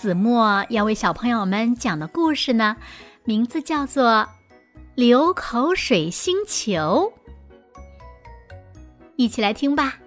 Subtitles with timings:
[0.00, 2.74] 子墨要为小朋友们讲的故事呢，
[3.24, 4.04] 名字叫做
[4.94, 7.12] 《流口水星球》，
[9.16, 9.98] 一起来听吧。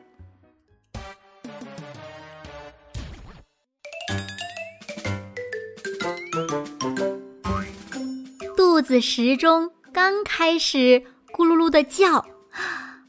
[8.58, 12.26] 肚子时钟刚开始咕噜噜的叫，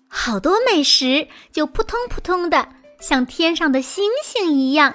[0.07, 2.69] 好多美食就扑通扑通的，
[3.01, 4.95] 像天上的星星一样，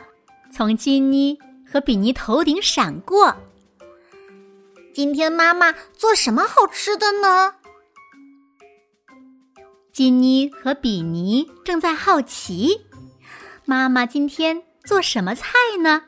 [0.53, 1.39] 从金妮。
[1.71, 3.35] 和比尼头顶闪过。
[4.93, 7.53] 今天妈妈做什么好吃的呢？
[9.93, 12.81] 金妮和比尼正在好奇，
[13.65, 16.03] 妈妈今天做什么菜呢？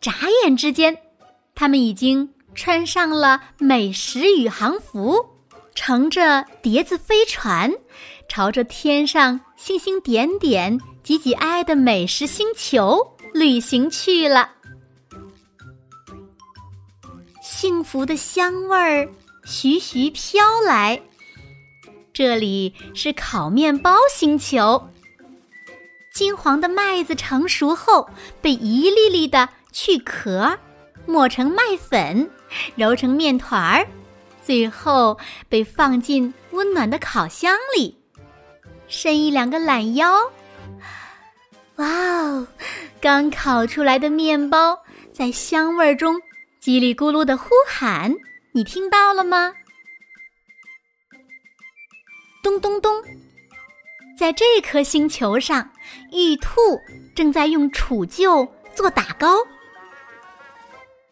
[0.00, 0.12] 眨
[0.42, 0.96] 眼之间，
[1.54, 5.24] 他们已经穿上了美食宇航服，
[5.74, 7.72] 乘着碟子飞船，
[8.28, 13.16] 朝着天上星星点点、挤挤挨挨的美食星球。
[13.32, 14.50] 旅行去了，
[17.42, 19.08] 幸福的香味儿
[19.44, 21.00] 徐徐飘来。
[22.12, 24.88] 这里是烤面包星球，
[26.12, 28.08] 金黄的麦子成熟后
[28.42, 30.58] 被一粒粒的去壳，
[31.06, 32.28] 磨成麦粉，
[32.74, 33.86] 揉成面团儿，
[34.42, 35.16] 最后
[35.48, 37.96] 被放进温暖的烤箱里，
[38.88, 40.32] 伸一两个懒腰。
[41.80, 42.46] 哇哦！
[43.00, 44.78] 刚烤出来的面包
[45.14, 46.20] 在香味中
[46.62, 48.14] 叽里咕噜的呼喊，
[48.52, 49.54] 你听到了吗？
[52.42, 52.92] 咚咚咚！
[54.18, 55.70] 在这颗星球上，
[56.12, 56.60] 玉兔
[57.16, 59.38] 正在用杵臼做打糕，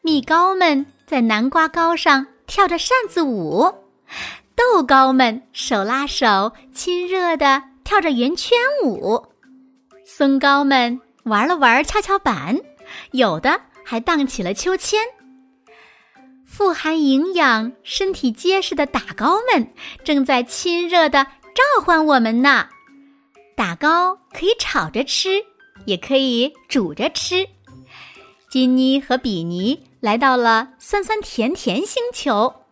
[0.03, 3.73] 蜜糕们在南瓜糕上跳着扇子舞，
[4.55, 9.25] 豆糕们手拉手亲热的跳着圆圈舞。
[10.11, 12.59] 松糕们玩了玩跷跷板，
[13.11, 14.99] 有的还荡起了秋千。
[16.47, 19.71] 富含营养、身体结实的打糕们
[20.03, 21.23] 正在亲热的
[21.55, 22.67] 召唤我们呢。
[23.55, 25.45] 打糕可以炒着吃，
[25.85, 27.47] 也可以煮着吃。
[28.49, 32.65] 金妮和比尼来到了酸酸甜甜星球，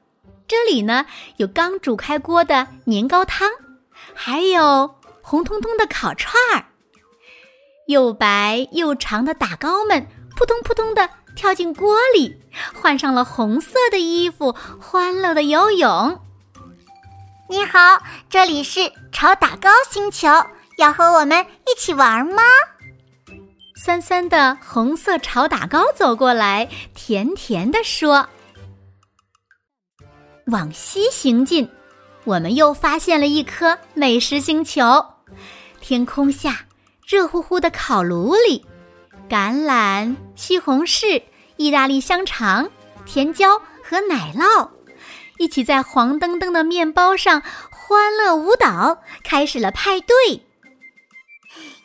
[0.49, 1.05] 这里呢
[1.37, 3.51] 有刚煮开锅的年糕汤，
[4.15, 6.65] 还有红彤彤的烤串儿。
[7.87, 12.37] 又白又长的打糕们扑通扑通的跳进锅里，
[12.75, 16.21] 换上了红色的衣服，欢乐的游泳。
[17.49, 20.29] 你好，这里是炒打糕星球，
[20.79, 22.43] 要和我们一起玩吗？
[23.77, 28.29] 酸酸的红色炒打糕走过来，甜甜的说
[30.51, 31.71] ：“往西行进，
[32.25, 34.83] 我们又发现了一颗美食星球，
[35.81, 36.66] 天空下。”
[37.07, 38.67] 热乎乎的烤炉里，
[39.29, 41.23] 橄榄、西红柿、
[41.57, 42.69] 意大利香肠、
[43.05, 44.69] 甜椒和奶酪
[45.39, 47.41] 一起在黄澄澄的面包上
[47.71, 50.45] 欢乐舞蹈，开始了派对。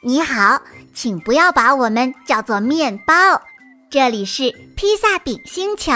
[0.01, 0.59] 你好，
[0.91, 3.13] 请不要把我们叫做面包，
[3.91, 5.91] 这里是披萨饼星球。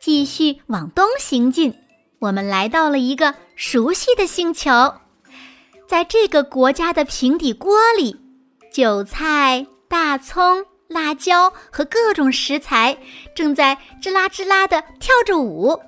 [0.00, 1.72] 继续往东行进，
[2.18, 4.72] 我们来到了一个熟悉的星球。
[5.90, 8.14] 在这个国家的平底锅里，
[8.72, 12.96] 韭菜、大葱、辣椒和各种食材
[13.34, 15.80] 正在吱啦吱啦的跳着舞，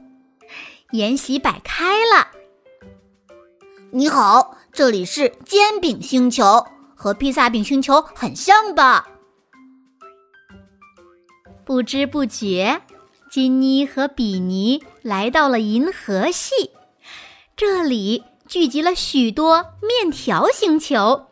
[0.91, 2.27] 筵席摆开了。
[3.93, 9.07] 你好，这里是煎饼星球，和披萨饼星球很像吧？
[11.65, 12.83] 不知不觉，
[13.31, 16.73] 金妮和比尼来到了银河系，
[17.55, 18.25] 这里。
[18.53, 21.29] 聚集了许多面条星球，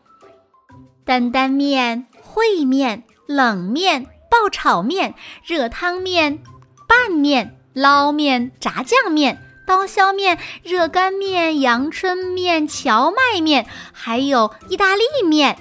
[1.05, 5.15] 担担面、烩面、冷面、爆炒面、
[5.45, 6.43] 热汤面、
[6.89, 15.59] 拌面、捞面、炸酱面、刀削面、热干面、阳春面、荞麦面，还有意大利面。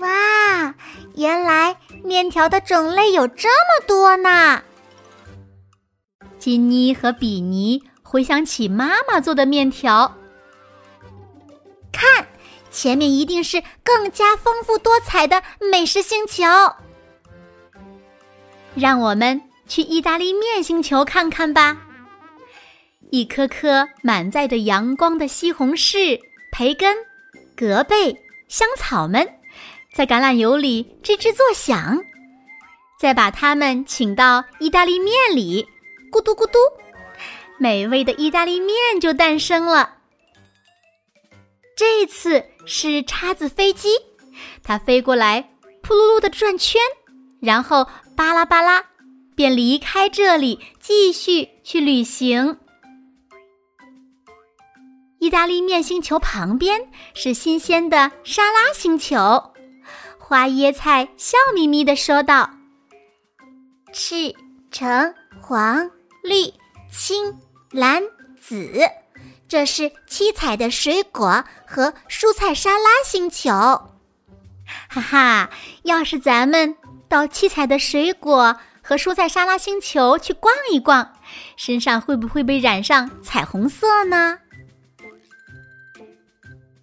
[0.00, 0.74] 哇，
[1.14, 4.62] 原来面条的种类有这么多呢！
[6.38, 7.82] 金妮和比尼。
[8.10, 10.16] 回想起妈妈做的面条，
[11.92, 12.26] 看，
[12.70, 16.42] 前面一定是更加丰富多彩的美食星球。
[18.74, 21.76] 让我们去意大利面星球看看吧。
[23.10, 26.18] 一颗颗满载着阳光的西红柿、
[26.50, 26.96] 培根、
[27.54, 28.18] 葛贝、
[28.48, 29.28] 香草们，
[29.92, 31.98] 在橄榄油里吱吱作响。
[32.98, 35.68] 再把它们请到意大利面里，
[36.10, 36.58] 咕嘟咕嘟，
[37.58, 39.96] 美味的意大利面就诞生了。
[41.76, 43.88] 这次是叉子飞机，
[44.62, 45.50] 它飞过来，
[45.82, 46.80] 扑噜噜的转圈，
[47.40, 48.84] 然后巴拉巴拉，
[49.36, 52.58] 便离开这里，继续去旅行。
[55.20, 59.52] 意大利面星球旁边是新鲜的沙拉星球，
[60.18, 62.50] 花椰菜笑眯眯的说道。
[63.92, 64.34] 赤、
[64.70, 65.90] 橙、黄、
[66.22, 66.52] 绿、
[66.92, 67.36] 青、
[67.70, 68.02] 蓝、
[68.40, 68.72] 紫，
[69.46, 73.50] 这是七彩的水果和蔬菜沙拉星球。
[74.88, 75.50] 哈哈，
[75.82, 76.76] 要是咱们
[77.08, 81.12] 到七彩的水果和蔬菜沙拉星球去逛一逛，
[81.56, 84.38] 身上会不会被染上彩虹色呢？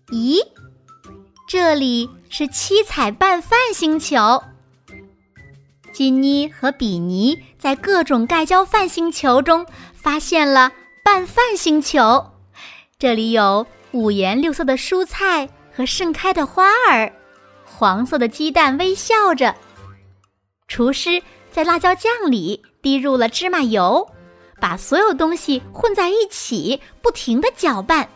[0.09, 0.39] 咦，
[1.47, 4.43] 这里是七彩拌饭星球。
[5.91, 9.65] 金妮和比尼在各种盖浇饭星球中
[10.05, 10.71] 发现了
[11.03, 12.23] 拌饭星球，
[12.99, 17.11] 这里有五颜六色的蔬菜和盛开的花儿，
[17.65, 19.55] 黄色的鸡蛋微笑着。
[20.67, 21.19] 厨师
[21.49, 24.07] 在辣椒酱里滴入了芝麻油，
[24.61, 28.07] 把所有东西混在一起，不停地搅拌。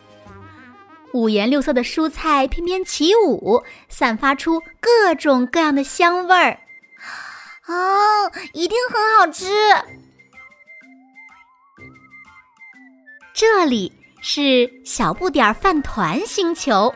[1.12, 6.60] 五颜六色的蔬菜翩翩起舞，散发出各种各样的香味儿。
[7.66, 9.50] 哦，一定很好吃。
[13.32, 16.94] 这里是小不点儿饭团星球，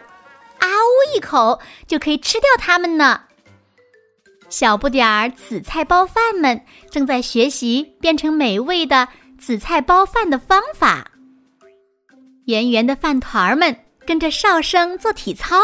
[0.58, 3.22] 啊呜一口就可以吃掉它们呢。
[4.48, 6.60] 小不点儿紫菜包饭们
[6.90, 9.08] 正在学习变成美味的
[9.38, 11.10] 紫菜包饭的方法。
[12.46, 13.76] 圆圆的饭团儿们
[14.06, 15.56] 跟着哨声做体操，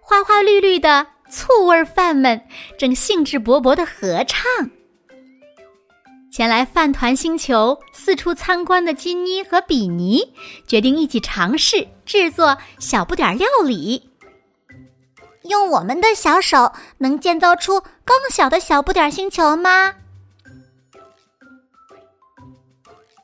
[0.00, 1.08] 花花绿绿的。
[1.30, 2.40] 醋味饭们
[2.78, 4.70] 正兴致勃勃的合唱。
[6.34, 10.34] 前来饭团星球四处参观的金妮和比尼
[10.66, 14.10] 决定一起尝试制作小不点料理。
[15.44, 19.94] 用我们的小手能建造出更小的小不点星球吗？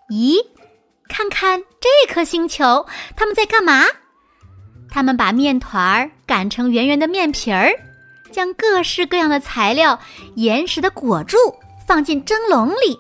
[0.09, 0.37] 咦，
[1.09, 2.87] 看看这颗星球，
[3.17, 3.87] 他们在干嘛？
[4.89, 7.73] 他们把面团儿擀成圆圆的面皮儿。
[8.31, 9.99] 将各式各样的材料
[10.37, 11.37] 严实的裹住，
[11.91, 12.97] 放进蒸笼里。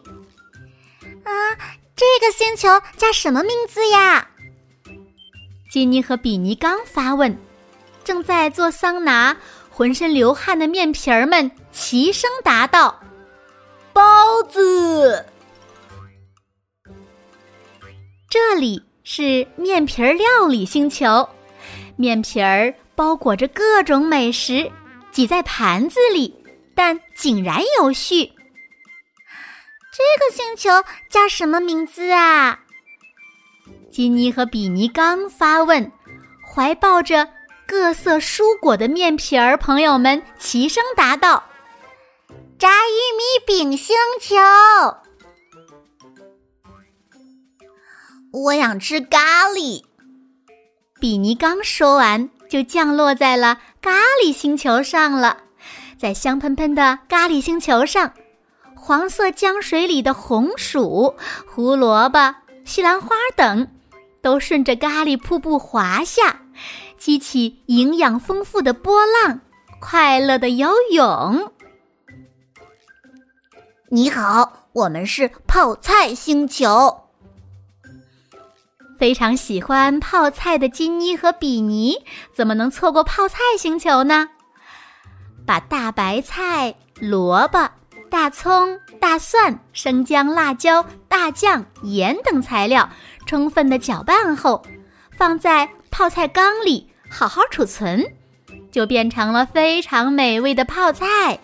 [1.23, 1.31] 啊，
[1.95, 4.29] 这个星球叫什么名字呀？
[5.71, 7.39] 金妮和比尼刚发问，
[8.03, 9.37] 正在做桑拿、
[9.71, 13.01] 浑身流汗的面皮儿们齐声答道
[13.95, 15.25] ：“包子。”
[18.29, 21.29] 这里是面皮儿料理星球，
[21.95, 24.69] 面皮儿包裹着各种美食。
[25.13, 26.35] 挤在盘子里，
[26.75, 28.33] 但井然有序。
[29.93, 30.71] 这个星球
[31.11, 32.61] 叫什么名字啊？
[33.91, 35.91] 金妮和比尼刚发问，
[36.47, 37.29] 怀抱着
[37.67, 41.45] 各色蔬果的面皮儿朋友们齐声答道
[42.59, 44.37] ：“炸玉米饼星球。”
[48.33, 49.83] 我想吃咖喱。
[51.01, 52.31] 比尼刚说完。
[52.51, 55.45] 就降落在了咖喱星球上了，
[55.97, 58.13] 在香喷喷的咖喱星球上，
[58.83, 61.15] 黄色江水里的红薯、
[61.47, 62.35] 胡萝卜、
[62.65, 63.69] 西兰花等，
[64.23, 66.41] 都顺着咖喱瀑布滑下，
[66.97, 69.41] 激起营养丰富的波浪，
[69.81, 71.53] 快乐的游泳。
[73.91, 77.03] 你好，我们是泡菜星球。
[78.99, 81.99] 非常喜欢泡菜的金妮和比尼，
[82.35, 84.31] 怎么能错过泡菜星球呢？
[85.47, 87.71] 把大白菜、萝卜、
[88.11, 92.89] 大葱、大蒜、生姜、辣椒、大酱、盐等材料
[93.25, 94.61] 充分的搅拌后，
[95.17, 98.05] 放在泡菜缸里好好储存，
[98.73, 101.39] 就变成了非常美味的泡菜。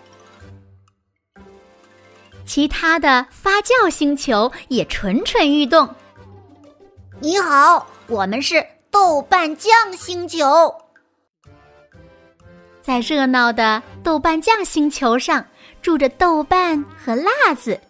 [2.44, 5.88] 其他的发酵星球也蠢蠢欲动。
[7.20, 10.74] 你好，我们是豆瓣酱星球。
[12.82, 15.44] 在热闹的豆瓣酱星球上，
[15.86, 17.80] 住着豆瓣和辣子。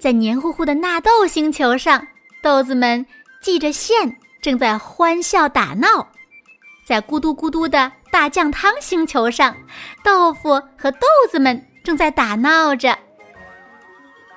[0.00, 2.02] 在黏糊糊的纳豆星球上，
[2.42, 3.04] 豆子们
[3.42, 6.08] 系着线，正在欢笑打闹。
[6.86, 9.54] 在咕嘟咕嘟的大酱汤星球上，
[10.02, 12.98] 豆腐和豆子们正在打闹着。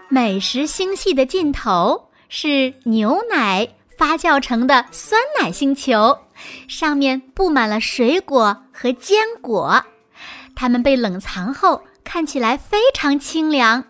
[0.10, 3.66] 美食星系的尽头是牛奶
[3.98, 6.14] 发酵成的酸奶星球，
[6.68, 9.82] 上面布满了水果和坚果，
[10.54, 13.84] 它们被冷藏后看起来非常清凉。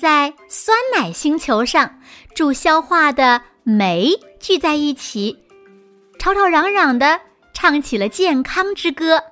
[0.00, 1.98] 在酸奶星球上，
[2.34, 5.44] 助消化的酶聚在一起，
[6.18, 7.20] 吵吵嚷嚷的
[7.52, 9.22] 唱起了健康之歌。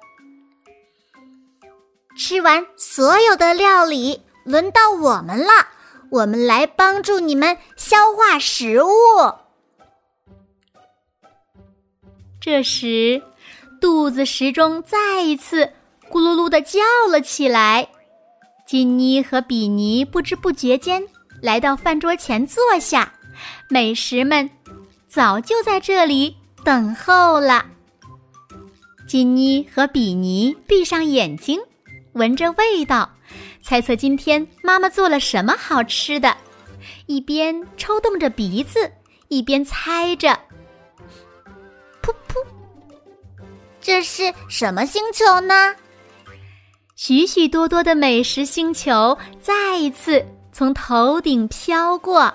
[2.17, 5.69] 吃完所有的料理，轮到我们了。
[6.11, 8.91] 我们来帮助你们消化食物。
[12.39, 13.23] 这时，
[13.81, 15.73] 肚子时钟再一次
[16.13, 16.79] 咕噜噜的叫
[17.11, 17.89] 了起来。
[18.67, 21.03] 金妮和比尼不知不觉间
[21.41, 23.11] 来到饭桌前坐下，
[23.71, 24.49] 美食们
[25.09, 27.65] 早就在这里等候了。
[29.09, 31.59] 金妮和比尼闭上眼睛，
[32.13, 33.11] 闻着味道。
[33.63, 36.37] 猜测今天妈妈做了什么好吃的，
[37.07, 38.91] 一边抽动着鼻子，
[39.29, 40.29] 一边猜着。
[42.03, 42.45] 噗噗，
[43.81, 45.75] 这是什么星球呢？
[47.05, 52.33] 许许多多的美食星球再一次从头顶飘过。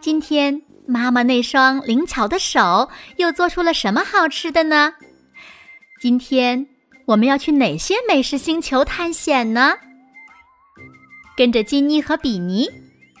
[0.00, 4.94] 今天妈妈那双灵巧的手又做出了什么好吃的呢？
[6.00, 6.66] 今天。
[7.04, 9.74] 我们要去哪些美食星球探险呢？
[11.36, 12.66] 跟着金妮和比尼，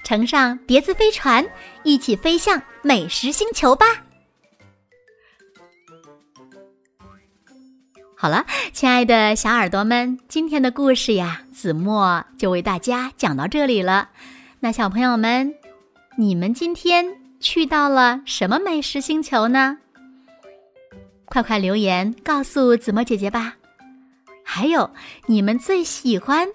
[0.04, 1.46] 乘上碟子飞船，
[1.82, 3.86] 一起飞向美食星球吧！
[8.20, 14.08] 好了，亲爱的小耳朵们，今天的故事呀，子墨就为大家讲到这里了。
[14.58, 15.54] 那小朋友们，
[16.16, 17.06] 你们今天
[17.38, 19.78] 去到了什么美食星球呢？
[21.26, 23.54] 快快留言告诉子墨姐姐吧！
[24.42, 24.90] 还有，
[25.26, 26.48] 你们最喜欢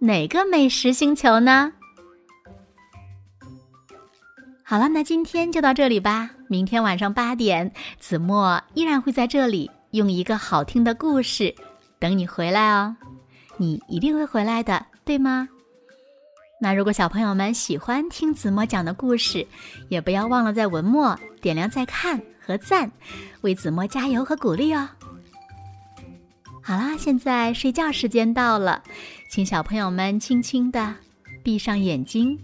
[0.00, 1.72] 哪个美食星球呢？
[4.62, 6.28] 好了，那今天就到这里吧。
[6.48, 11.54] 明天晚上八点，子墨依然会在这里用一个好听的故事
[11.98, 12.96] 等你回来哦。
[13.56, 15.48] 你一定会回来的，对吗？
[16.60, 19.46] 那如果小朋友们喜欢听子墨讲的故事，
[19.88, 22.90] 也不要忘了在文末点亮再看和赞，
[23.42, 24.88] 为子墨加油和鼓励哦。
[26.62, 28.82] 好啦，现在睡觉时间到了，
[29.30, 30.94] 请小朋友们轻轻的
[31.42, 32.38] 闭上眼睛，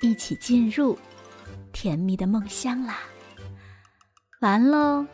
[0.00, 0.98] 一起进入
[1.72, 2.98] 甜蜜的梦乡啦！
[4.40, 5.04] 完喽，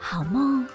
[0.00, 0.66] 好梦。